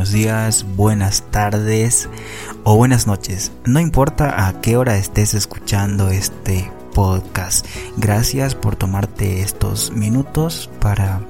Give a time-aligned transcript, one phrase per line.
[0.00, 2.08] Buenos días, buenas tardes
[2.64, 3.52] o buenas noches.
[3.66, 7.66] No importa a qué hora estés escuchando este podcast.
[7.98, 11.20] Gracias por tomarte estos minutos para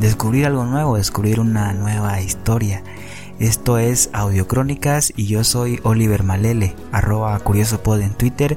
[0.00, 2.82] descubrir algo nuevo, descubrir una nueva historia.
[3.38, 8.56] Esto es Audiocrónicas y yo soy Oliver Malele, arroba curiosopod en Twitter.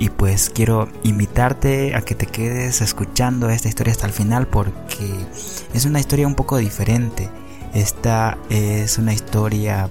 [0.00, 5.14] Y pues quiero invitarte a que te quedes escuchando esta historia hasta el final porque
[5.74, 7.30] es una historia un poco diferente
[7.74, 9.90] esta es una historia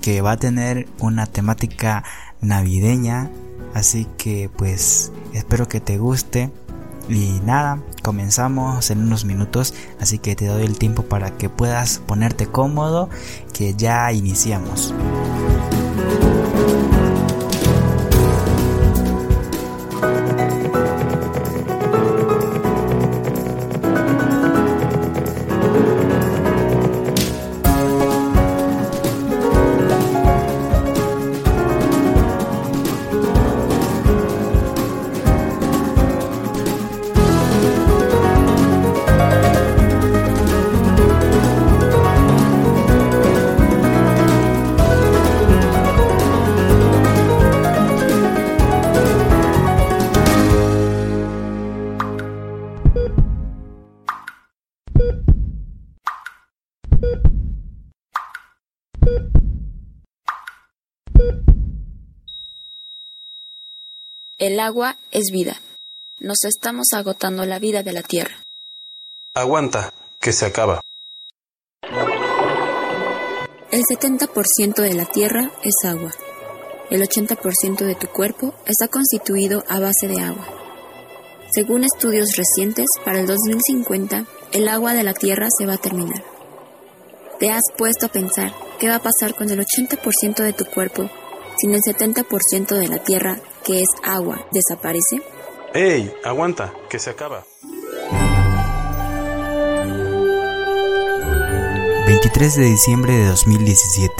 [0.00, 2.04] que va a tener una temática
[2.40, 3.30] navideña,
[3.74, 6.50] así que pues espero que te guste.
[7.08, 11.98] Y nada, comenzamos en unos minutos, así que te doy el tiempo para que puedas
[11.98, 13.08] ponerte cómodo,
[13.52, 14.92] que ya iniciamos.
[64.46, 65.60] El agua es vida.
[66.20, 68.44] Nos estamos agotando la vida de la tierra.
[69.34, 70.80] Aguanta, que se acaba.
[73.72, 76.14] El 70% de la tierra es agua.
[76.90, 80.46] El 80% de tu cuerpo está constituido a base de agua.
[81.52, 86.22] Según estudios recientes, para el 2050 el agua de la tierra se va a terminar.
[87.40, 91.10] ¿Te has puesto a pensar qué va a pasar con el 80% de tu cuerpo
[91.58, 95.20] sin el 70% de la tierra que es agua, desaparece?
[95.74, 96.14] ¡Ey!
[96.24, 97.44] Aguanta, que se acaba.
[102.06, 104.12] 23 de diciembre de 2017.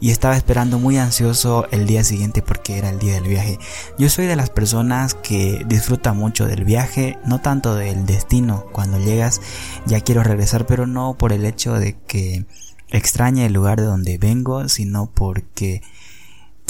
[0.00, 3.58] y estaba esperando muy ansioso el día siguiente porque era el día del viaje.
[3.98, 8.64] Yo soy de las personas que disfruta mucho del viaje, no tanto del destino.
[8.72, 9.40] Cuando llegas
[9.86, 12.46] ya quiero regresar, pero no por el hecho de que
[12.88, 15.82] extrañe el lugar de donde vengo, sino porque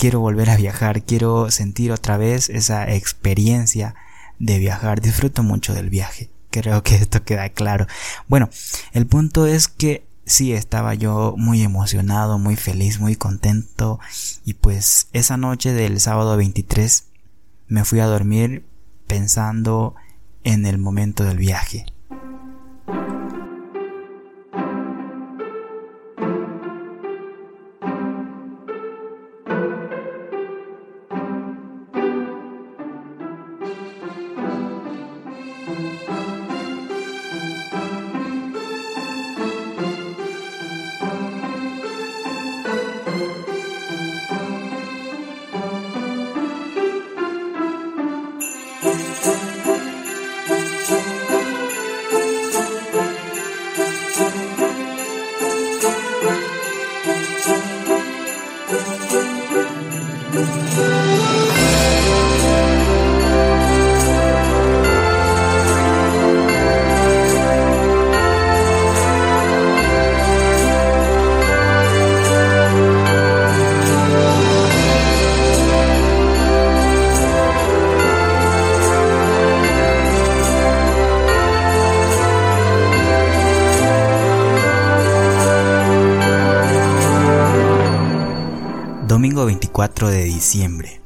[0.02, 3.94] quiero volver a viajar, quiero sentir otra vez esa experiencia
[4.40, 7.86] de viajar, disfruto mucho del viaje, creo que esto queda claro.
[8.26, 8.50] Bueno,
[8.94, 14.00] el punto es que sí estaba yo muy emocionado, muy feliz, muy contento
[14.44, 17.04] y pues esa noche del sábado 23
[17.68, 18.66] me fui a dormir
[19.06, 19.94] pensando
[20.42, 21.86] en el momento del viaje.
[89.72, 91.00] 24 de diciembre.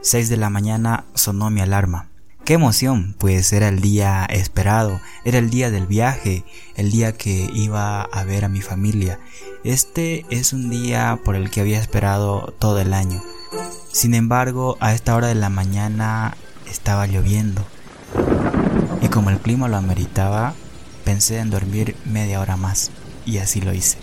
[0.00, 2.08] Seis de la mañana sonó mi alarma.
[2.46, 6.42] Qué emoción, pues era el día esperado, era el día del viaje,
[6.74, 9.20] el día que iba a ver a mi familia.
[9.62, 13.22] Este es un día por el que había esperado todo el año.
[13.92, 16.34] Sin embargo, a esta hora de la mañana
[16.66, 17.66] estaba lloviendo.
[19.02, 20.54] Y como el clima lo ameritaba,
[21.04, 22.90] pensé en dormir media hora más.
[23.26, 23.98] Y así lo hice.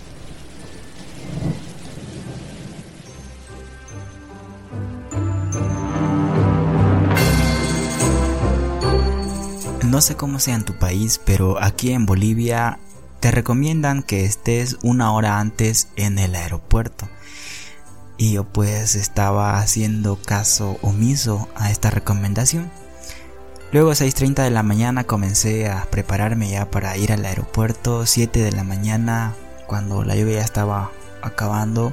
[9.84, 12.78] No sé cómo sea en tu país, pero aquí en Bolivia
[13.20, 17.08] te recomiendan que estés una hora antes en el aeropuerto.
[18.16, 22.70] Y yo pues estaba haciendo caso omiso a esta recomendación.
[23.70, 28.06] Luego a 6.30 de la mañana comencé a prepararme ya para ir al aeropuerto.
[28.06, 29.34] 7 de la mañana,
[29.66, 31.92] cuando la lluvia ya estaba acabando,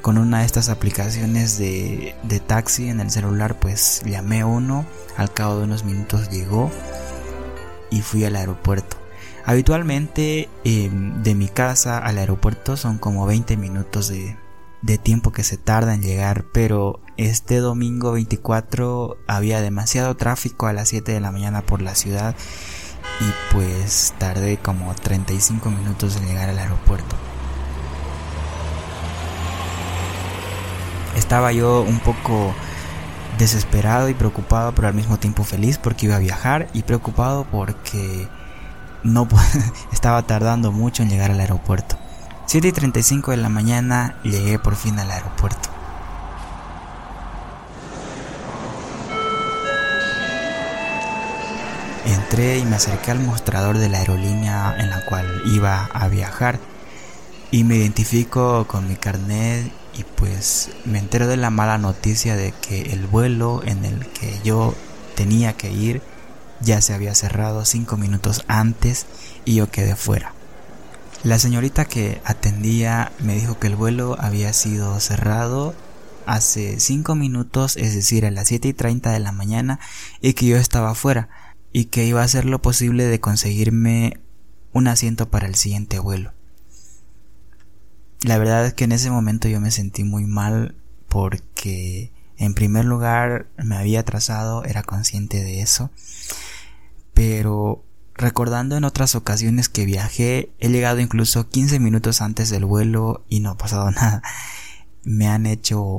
[0.00, 4.86] con una de estas aplicaciones de, de taxi en el celular, pues llamé uno.
[5.18, 6.70] Al cabo de unos minutos llegó
[7.90, 8.96] y fui al aeropuerto.
[9.44, 14.36] Habitualmente em, de mi casa al aeropuerto son como 20 minutos de,
[14.82, 20.72] de tiempo que se tarda en llegar, pero este domingo 24 había demasiado tráfico a
[20.72, 22.34] las 7 de la mañana por la ciudad
[23.20, 27.16] y pues tardé como 35 minutos en llegar al aeropuerto.
[31.16, 32.54] Estaba yo un poco
[33.38, 38.28] desesperado y preocupado, pero al mismo tiempo feliz porque iba a viajar y preocupado porque
[39.02, 39.28] no
[39.92, 41.99] estaba tardando mucho en llegar al aeropuerto.
[42.50, 45.68] 7 y 35 de la mañana llegué por fin al aeropuerto.
[52.04, 56.58] Entré y me acerqué al mostrador de la aerolínea en la cual iba a viajar
[57.52, 62.50] y me identifico con mi carnet y pues me entero de la mala noticia de
[62.50, 64.74] que el vuelo en el que yo
[65.14, 66.02] tenía que ir
[66.58, 69.06] ya se había cerrado cinco minutos antes
[69.44, 70.34] y yo quedé fuera.
[71.22, 75.74] La señorita que atendía me dijo que el vuelo había sido cerrado
[76.24, 79.80] hace cinco minutos, es decir, a las 7 y 30 de la mañana,
[80.22, 81.28] y que yo estaba fuera,
[81.72, 84.18] y que iba a hacer lo posible de conseguirme
[84.72, 86.32] un asiento para el siguiente vuelo.
[88.22, 90.74] La verdad es que en ese momento yo me sentí muy mal
[91.08, 95.90] porque en primer lugar me había atrasado, era consciente de eso,
[97.12, 97.84] pero
[98.20, 103.40] recordando en otras ocasiones que viajé, he llegado incluso 15 minutos antes del vuelo y
[103.40, 104.22] no ha pasado nada.
[105.02, 105.98] Me han hecho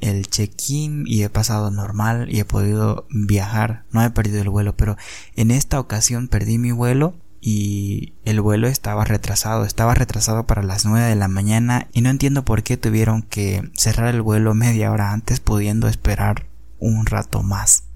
[0.00, 4.76] el check-in y he pasado normal y he podido viajar, no he perdido el vuelo,
[4.76, 4.96] pero
[5.34, 10.84] en esta ocasión perdí mi vuelo y el vuelo estaba retrasado, estaba retrasado para las
[10.84, 14.90] 9 de la mañana y no entiendo por qué tuvieron que cerrar el vuelo media
[14.90, 16.46] hora antes pudiendo esperar
[16.78, 17.87] un rato más.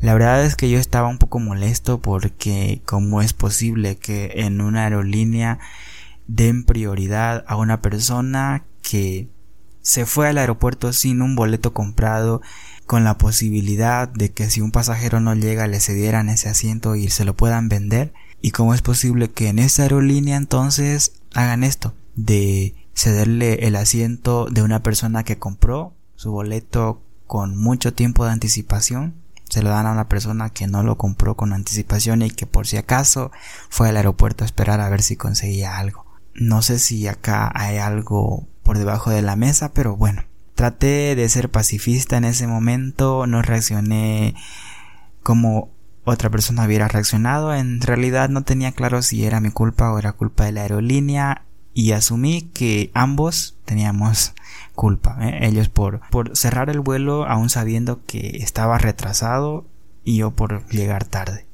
[0.00, 4.60] La verdad es que yo estaba un poco molesto porque cómo es posible que en
[4.60, 5.58] una aerolínea
[6.26, 9.28] den prioridad a una persona que
[9.82, 12.40] se fue al aeropuerto sin un boleto comprado
[12.86, 17.08] con la posibilidad de que si un pasajero no llega le cedieran ese asiento y
[17.08, 18.12] se lo puedan vender.
[18.42, 21.94] ¿Y cómo es posible que en esa aerolínea entonces hagan esto?
[22.16, 28.32] De cederle el asiento de una persona que compró su boleto con mucho tiempo de
[28.32, 29.14] anticipación.
[29.50, 32.66] Se lo dan a una persona que no lo compró con anticipación y que por
[32.66, 33.30] si acaso
[33.68, 36.06] fue al aeropuerto a esperar a ver si conseguía algo.
[36.34, 40.22] No sé si acá hay algo por debajo de la mesa, pero bueno,
[40.60, 44.34] Traté de ser pacifista en ese momento, no reaccioné
[45.22, 45.70] como
[46.04, 47.54] otra persona hubiera reaccionado.
[47.54, 51.46] En realidad no tenía claro si era mi culpa o era culpa de la aerolínea
[51.72, 54.34] y asumí que ambos teníamos
[54.80, 55.18] culpa.
[55.20, 55.46] ¿eh?
[55.46, 59.66] Ellos por, por cerrar el vuelo aún sabiendo que estaba retrasado
[60.04, 61.44] y yo por llegar tarde.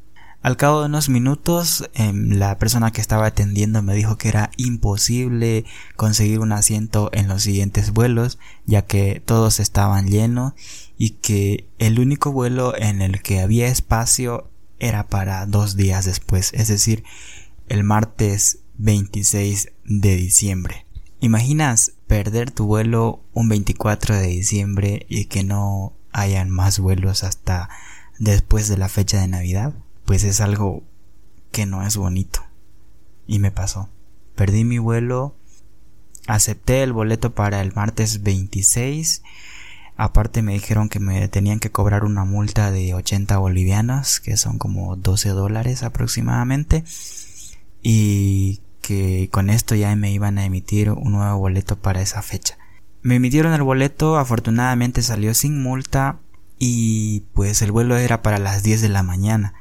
[0.42, 4.52] Al cabo de unos minutos, em, la persona que estaba atendiendo me dijo que era
[4.56, 5.64] imposible
[5.96, 10.52] conseguir un asiento en los siguientes vuelos, ya que todos estaban llenos
[10.96, 16.52] y que el único vuelo en el que había espacio era para dos días después,
[16.54, 17.02] es decir,
[17.68, 20.86] el martes 26 de diciembre.
[21.18, 27.68] ¿Imaginas perder tu vuelo un 24 de diciembre y que no hayan más vuelos hasta
[28.18, 29.74] después de la fecha de Navidad?
[30.06, 30.84] pues es algo
[31.52, 32.40] que no es bonito.
[33.26, 33.90] Y me pasó.
[34.34, 35.34] Perdí mi vuelo,
[36.26, 39.22] acepté el boleto para el martes 26.
[39.96, 44.58] Aparte me dijeron que me tenían que cobrar una multa de 80 bolivianos, que son
[44.58, 46.84] como 12 dólares aproximadamente.
[47.82, 52.56] Y que con esto ya me iban a emitir un nuevo boleto para esa fecha.
[53.02, 56.20] Me emitieron el boleto, afortunadamente salió sin multa
[56.56, 59.54] y pues el vuelo era para las 10 de la mañana.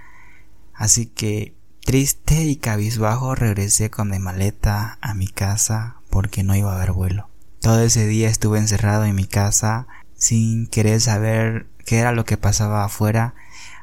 [0.76, 6.72] Así que triste y cabizbajo regresé con mi maleta a mi casa porque no iba
[6.72, 7.28] a haber vuelo.
[7.62, 12.38] Todo ese día estuve encerrado en mi casa sin querer saber qué era lo que
[12.38, 13.34] pasaba afuera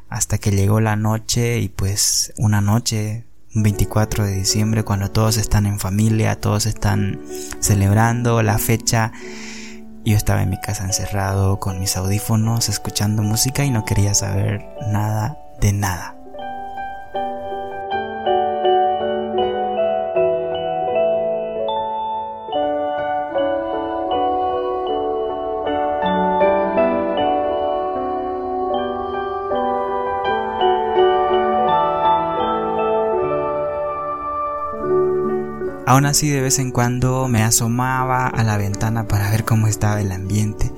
[0.08, 5.66] hasta que llegó la noche y pues una noche, 24 de diciembre, cuando todos están
[5.66, 7.20] en familia, todos están
[7.60, 9.12] celebrando la fecha.
[10.04, 14.64] Yo estaba en mi casa encerrado con mis audífonos escuchando música y no quería saber
[14.90, 16.16] nada de nada.
[35.92, 40.00] Aún así de vez en cuando me asomaba a la ventana para ver cómo estaba
[40.00, 40.72] el ambiente.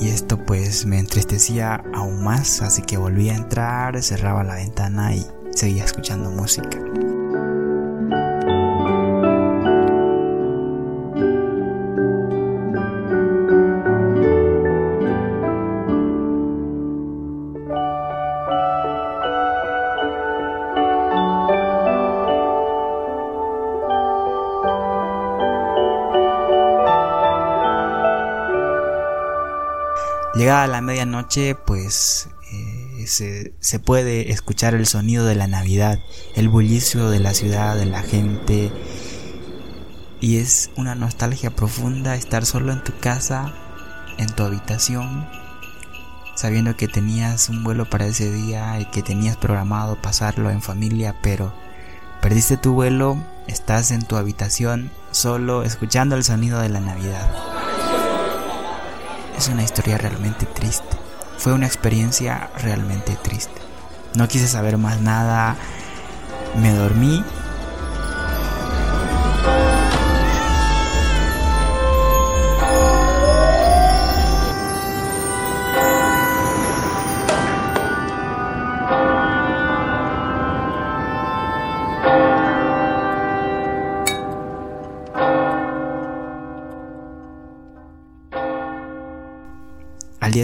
[0.00, 5.16] Y esto pues me entristecía aún más, así que volví a entrar, cerraba la ventana
[5.16, 6.78] y seguía escuchando música.
[30.34, 35.98] Llegada la medianoche, pues eh, se, se, puede escuchar el sonido de la Navidad,
[36.34, 38.72] el bullicio de la ciudad, de la gente.
[40.20, 43.52] Y es una nostalgia profunda estar solo en tu casa,
[44.16, 45.28] en tu habitación,
[46.34, 51.14] sabiendo que tenías un vuelo para ese día y que tenías programado pasarlo en familia,
[51.22, 51.52] pero
[52.22, 57.61] perdiste tu vuelo, estás en tu habitación solo escuchando el sonido de la Navidad.
[59.36, 60.96] Es una historia realmente triste.
[61.38, 63.60] Fue una experiencia realmente triste.
[64.14, 65.56] No quise saber más nada.
[66.60, 67.24] Me dormí.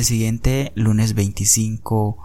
[0.05, 2.19] Siguiente, lunes 25,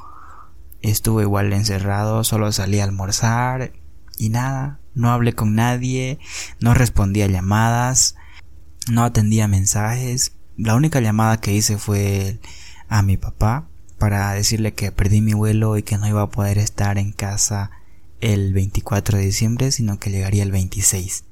[0.82, 3.74] estuve igual encerrado, solo salí a almorzar
[4.18, 6.20] y nada, no hablé con nadie,
[6.60, 8.16] no respondía llamadas,
[8.90, 10.34] no atendía mensajes.
[10.58, 12.40] La única llamada que hice fue
[12.90, 16.58] a mi papá para decirle que perdí mi vuelo y que no iba a poder
[16.58, 17.72] estar en casa
[18.20, 21.24] el 24 de diciembre, sino que llegaría el 26.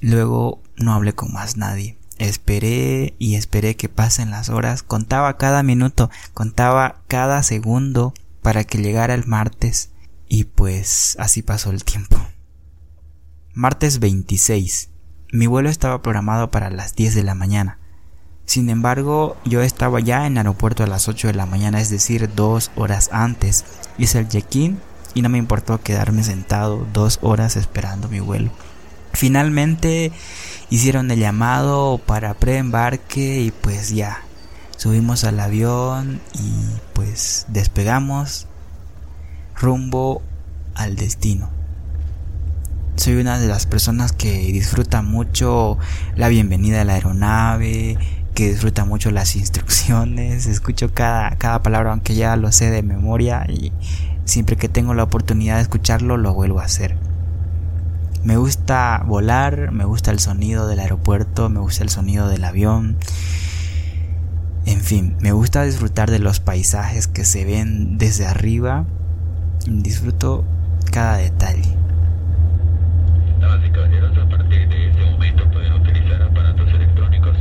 [0.00, 1.97] Luego no hablé con más nadie.
[2.18, 8.78] Esperé y esperé que pasen las horas, contaba cada minuto, contaba cada segundo para que
[8.78, 9.90] llegara el martes
[10.28, 12.16] y pues así pasó el tiempo.
[13.54, 14.90] Martes 26.
[15.32, 17.78] Mi vuelo estaba programado para las 10 de la mañana.
[18.46, 21.90] Sin embargo, yo estaba ya en el aeropuerto a las 8 de la mañana, es
[21.90, 23.64] decir, dos horas antes.
[23.98, 24.80] Hice el check-in
[25.14, 28.50] y no me importó quedarme sentado dos horas esperando mi vuelo.
[29.18, 30.12] Finalmente
[30.70, 34.22] hicieron el llamado para preembarque y pues ya
[34.76, 36.52] subimos al avión y
[36.92, 38.46] pues despegamos
[39.56, 40.22] rumbo
[40.76, 41.50] al destino.
[42.94, 45.78] Soy una de las personas que disfruta mucho
[46.14, 47.98] la bienvenida a la aeronave,
[48.36, 53.44] que disfruta mucho las instrucciones, escucho cada, cada palabra aunque ya lo sé de memoria
[53.48, 53.72] y
[54.26, 57.07] siempre que tengo la oportunidad de escucharlo lo vuelvo a hacer.
[58.24, 62.96] Me gusta volar, me gusta el sonido del aeropuerto, me gusta el sonido del avión.
[64.66, 68.84] En fin, me gusta disfrutar de los paisajes que se ven desde arriba.
[69.66, 70.44] Disfruto
[70.92, 71.74] cada detalle.
[73.40, 77.36] Damas y caballeros, a partir de este momento pueden utilizar aparatos electrónicos.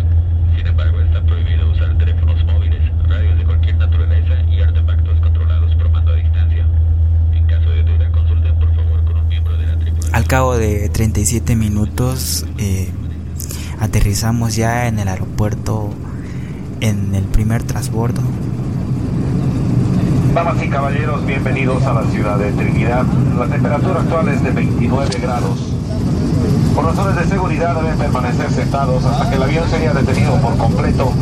[0.55, 5.89] Sin embargo, está prohibido usar teléfonos móviles, radios de cualquier naturaleza y artefactos controlados por
[5.89, 6.65] mando a distancia.
[7.33, 10.15] En caso de duda, consulten por favor con un miembro de la tripulación.
[10.15, 12.89] Al cabo de 37 minutos, eh,
[13.79, 15.89] aterrizamos ya en el aeropuerto
[16.81, 18.21] en el primer transbordo.
[20.33, 23.05] Damas y caballeros, bienvenidos a la ciudad de Trinidad.
[23.39, 25.73] La temperatura actual es de 29 grados.
[26.75, 31.13] Por razones de seguridad deben permanecer sentados hasta que el avión sería detenido por completo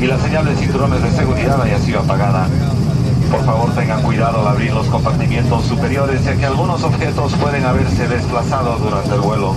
[0.00, 2.48] y la señal de cinturones de seguridad haya sido apagada.
[3.30, 8.08] Por favor tengan cuidado al abrir los compartimientos superiores ya que algunos objetos pueden haberse
[8.08, 9.54] desplazado durante el vuelo.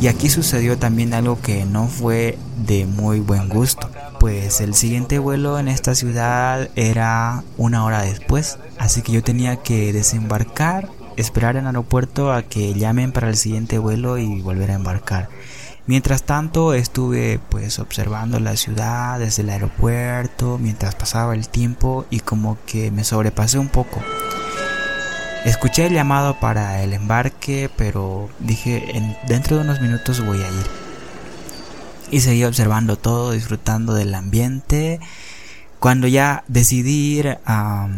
[0.00, 3.88] Y aquí sucedió también algo que no fue de muy buen gusto,
[4.20, 9.56] pues el siguiente vuelo en esta ciudad era una hora después, así que yo tenía
[9.56, 14.72] que desembarcar, esperar en el aeropuerto a que llamen para el siguiente vuelo y volver
[14.72, 15.28] a embarcar.
[15.86, 22.20] Mientras tanto estuve pues observando la ciudad desde el aeropuerto mientras pasaba el tiempo y
[22.20, 24.02] como que me sobrepasé un poco.
[25.44, 30.48] Escuché el llamado para el embarque, pero dije en, dentro de unos minutos voy a
[30.48, 30.66] ir.
[32.10, 35.00] Y seguí observando todo, disfrutando del ambiente.
[35.80, 37.88] Cuando ya decidí ir a,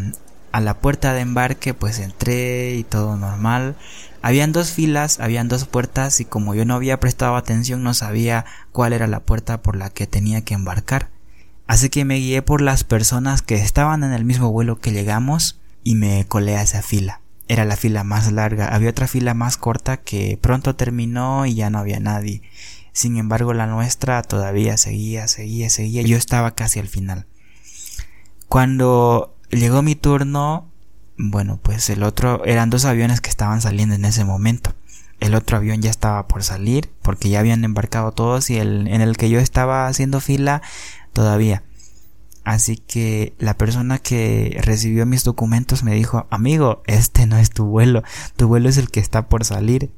[0.51, 3.75] a la puerta de embarque, pues entré y todo normal.
[4.27, 8.43] Habían dos filas, habían dos puertas y como yo no había prestado atención no sabía
[8.73, 11.11] cuál era la puerta por la que tenía que embarcar.
[11.65, 15.61] Así que me guié por las personas que estaban en el mismo vuelo que llegamos
[15.85, 17.21] y me colé a esa fila.
[17.47, 21.69] Era la fila más larga, había otra fila más corta que pronto terminó y ya
[21.69, 22.41] no había nadie.
[22.91, 26.01] Sin embargo, la nuestra todavía seguía, seguía, seguía.
[26.01, 27.27] Yo estaba casi al final.
[28.49, 30.69] Cuando llegó mi turno,
[31.17, 34.73] bueno, pues el otro eran dos aviones que estaban saliendo en ese momento.
[35.19, 39.01] El otro avión ya estaba por salir porque ya habían embarcado todos y el en
[39.01, 40.61] el que yo estaba haciendo fila
[41.13, 41.63] todavía.
[42.43, 47.65] Así que la persona que recibió mis documentos me dijo, amigo, este no es tu
[47.65, 48.03] vuelo,
[48.37, 49.91] tu vuelo es el que está por salir.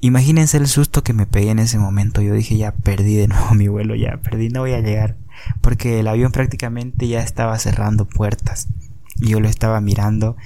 [0.00, 2.20] Imagínense el susto que me pegué en ese momento.
[2.20, 5.16] Yo dije, ya perdí de nuevo mi vuelo, ya perdí, no voy a llegar.
[5.60, 8.68] Porque el avión prácticamente ya estaba cerrando puertas
[9.16, 10.36] y yo lo estaba mirando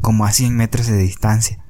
[0.00, 1.64] como a 100 metros de distancia.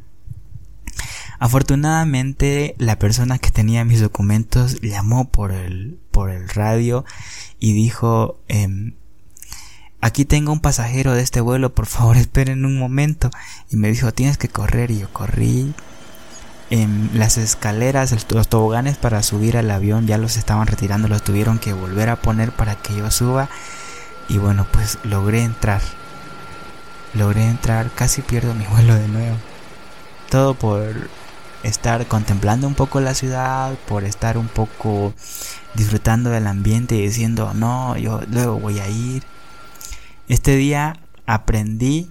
[1.38, 7.04] Afortunadamente la persona que tenía mis documentos llamó por el, por el radio
[7.58, 8.94] y dijo em,
[10.00, 13.30] aquí tengo un pasajero de este vuelo, por favor esperen un momento.
[13.70, 15.74] Y me dijo tienes que correr y yo corrí.
[16.70, 21.58] En las escaleras, los toboganes para subir al avión ya los estaban retirando, los tuvieron
[21.58, 23.50] que volver a poner para que yo suba.
[24.28, 25.82] Y bueno, pues logré entrar
[27.14, 29.36] logré entrar, casi pierdo mi vuelo de nuevo.
[30.30, 31.08] Todo por
[31.62, 35.14] estar contemplando un poco la ciudad, por estar un poco
[35.74, 39.24] disfrutando del ambiente y diciendo, no, yo luego voy a ir.
[40.28, 42.10] Este día aprendí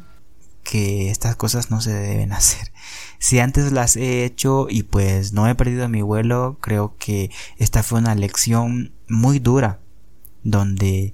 [0.63, 2.72] que estas cosas no se deben hacer.
[3.20, 7.84] Si antes las he hecho y pues no he perdido mi vuelo, creo que esta
[7.84, 9.80] fue una lección muy dura,
[10.44, 11.13] donde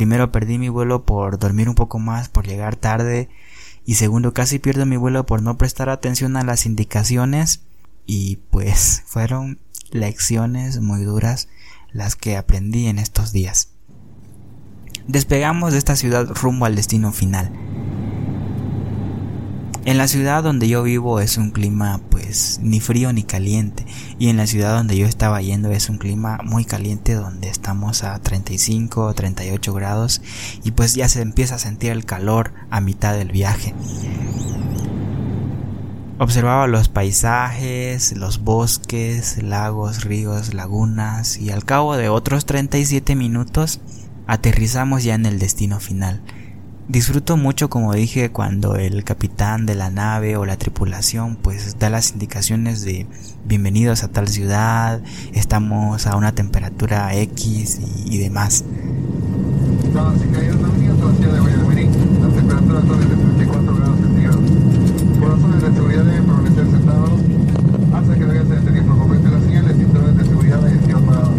[0.00, 3.28] Primero perdí mi vuelo por dormir un poco más, por llegar tarde.
[3.84, 7.60] Y segundo casi pierdo mi vuelo por no prestar atención a las indicaciones.
[8.06, 9.58] Y pues fueron
[9.90, 11.48] lecciones muy duras
[11.92, 13.72] las que aprendí en estos días.
[15.06, 17.52] Despegamos de esta ciudad rumbo al destino final.
[19.86, 23.86] En la ciudad donde yo vivo es un clima pues ni frío ni caliente
[24.18, 28.04] y en la ciudad donde yo estaba yendo es un clima muy caliente donde estamos
[28.04, 30.20] a 35 o 38 grados
[30.64, 33.74] y pues ya se empieza a sentir el calor a mitad del viaje.
[36.18, 43.80] Observaba los paisajes, los bosques, lagos, ríos, lagunas y al cabo de otros 37 minutos
[44.26, 46.20] aterrizamos ya en el destino final.
[46.90, 51.88] Disfruto mucho, como dije, cuando el capitán de la nave o la tripulación pues da
[51.88, 53.06] las indicaciones de
[53.44, 55.00] bienvenidos a tal ciudad,
[55.32, 58.64] estamos a una temperatura X y, demás
[65.30, 67.20] razones de seguridad deben permanecer sentados
[67.94, 71.30] hasta que vean detenido por completo las señales y cinturones de seguridad hayan sido parados.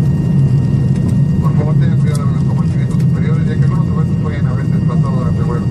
[1.42, 5.12] Por favor tengan cuidado con los compartimientos superiores ya que algunos objetos pueden haberse desplazado
[5.12, 5.66] durante el vuelo.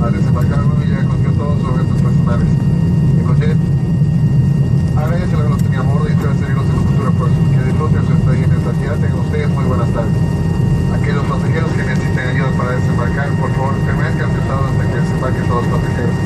[0.00, 2.48] Al desembarcar uno ya consigo todos sus objetos personales.
[3.18, 3.56] Inclusive,
[4.96, 7.50] agradece a los que tenía a bordo y espero seguirlos en el futuro próximo.
[7.50, 8.96] Que disfruten su estadía en esta ciudad.
[8.96, 10.16] Tengan ustedes muy buenas tardes.
[10.94, 15.66] Aquellos pasajeros que necesiten ayuda para desembarcar, por favor permanezcan sentados hasta que desembarquen todos
[15.66, 16.16] los pasajeros.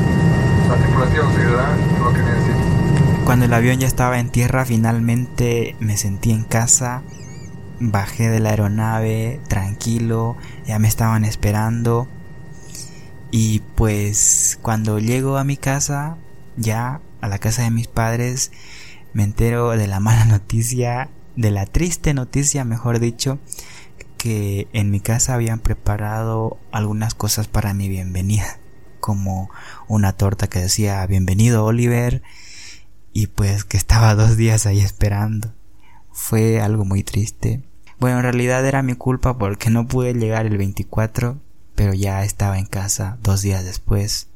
[0.69, 3.12] La tripulación se ayudará en lo que necesiten.
[3.25, 7.03] Cuando el avión ya estaba en tierra, finalmente me sentí en casa.
[7.79, 10.35] Bajé de la aeronave tranquilo,
[10.67, 12.09] ya me estaban esperando.
[13.31, 16.17] Y pues cuando llego a mi casa,
[16.57, 18.51] ya a la casa de mis padres,
[19.13, 23.39] me entero de la mala noticia, de la triste noticia, mejor dicho,
[24.17, 28.59] que en mi casa habían preparado algunas cosas para mi bienvenida,
[28.99, 29.49] como
[29.87, 32.21] una torta que decía bienvenido Oliver
[33.13, 35.53] y pues que estaba dos días ahí esperando.
[36.11, 37.63] Fue algo muy triste.
[37.99, 41.39] Bueno, en realidad era mi culpa porque no pude llegar el 24
[41.75, 44.27] pero ya estaba en casa dos días después.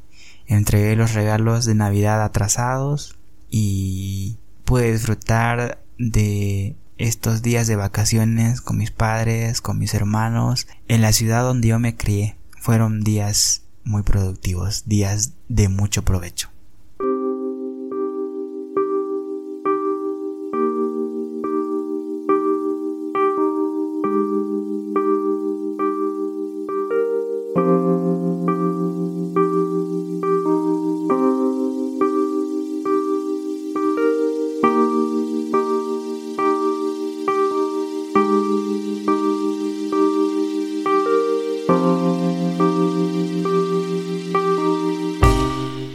[0.46, 3.18] Entregué los regalos de Navidad atrasados
[3.50, 11.02] y pude disfrutar de estos días de vacaciones con mis padres, con mis hermanos, en
[11.02, 12.38] la ciudad donde yo me crié.
[12.60, 16.50] Fueron días muy productivos, días de mucho provecho.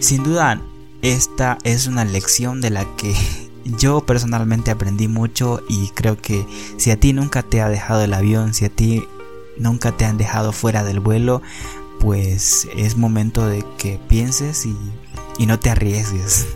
[0.03, 0.61] Sin duda,
[1.01, 3.15] esta es una lección de la que
[3.65, 6.45] yo personalmente aprendí mucho y creo que
[6.77, 9.05] si a ti nunca te ha dejado el avión, si a ti
[9.59, 11.41] nunca te han dejado fuera del vuelo,
[12.01, 14.77] pues es momento de que pienses y,
[15.47, 16.49] no te arriesgues.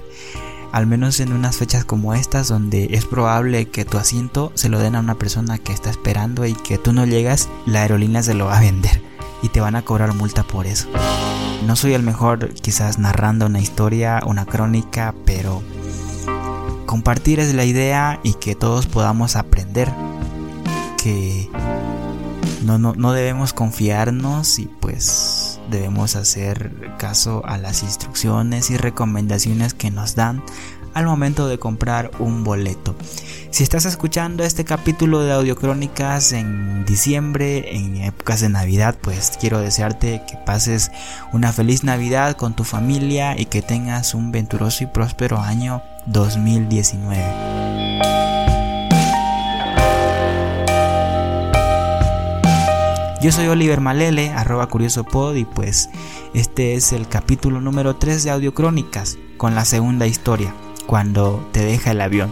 [0.73, 4.81] Al menos en unas fechas como estas donde es probable que tu asiento se lo
[4.81, 8.35] den a una persona que está esperando y que tú no llegas, la aerolínea se
[8.35, 9.01] lo va a vender
[9.41, 10.89] y te van a cobrar multa por eso.
[11.64, 15.62] No soy el mejor quizás narrando una historia, una crónica, pero
[16.87, 19.92] compartir es la idea y que todos podamos aprender
[21.03, 21.51] que
[22.64, 29.75] no, no, no debemos confiarnos y pues debemos hacer caso a las instrucciones y recomendaciones
[29.75, 30.42] que nos dan
[30.97, 32.97] al momento de comprar un boleto.
[33.51, 39.61] Si estás escuchando este capítulo de Audiocrónicas en diciembre, en épocas de Navidad, pues quiero
[39.61, 40.91] desearte que pases
[41.35, 47.23] una feliz Navidad con tu familia y que tengas un venturoso y próspero año 2019.
[53.21, 55.91] Yo soy Oliver Malele, arroba curiosopod y pues
[56.33, 60.55] este es el capítulo número 3 de Audiocrónicas con la segunda historia
[60.87, 62.31] cuando te deja el avión.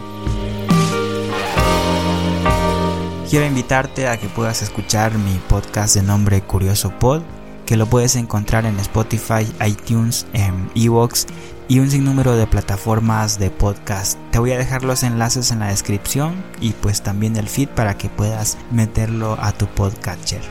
[3.29, 7.21] Quiero invitarte a que puedas escuchar mi podcast de nombre Curioso Pod,
[7.65, 11.25] que lo puedes encontrar en Spotify, iTunes, en Evox
[11.67, 14.19] y un sinnúmero de plataformas de podcast.
[14.31, 17.97] Te voy a dejar los enlaces en la descripción y pues también el feed para
[17.97, 20.41] que puedas meterlo a tu podcatcher.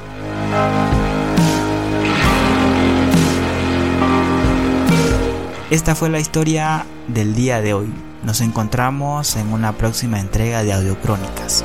[5.74, 7.92] Esta fue la historia del día de hoy.
[8.22, 11.64] Nos encontramos en una próxima entrega de Audiocrónicas.